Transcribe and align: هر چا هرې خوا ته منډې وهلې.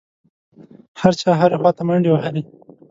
هر 1.01 1.13
چا 1.21 1.29
هرې 1.39 1.57
خوا 1.59 1.71
ته 1.77 1.81
منډې 1.87 2.09
وهلې. 2.11 2.43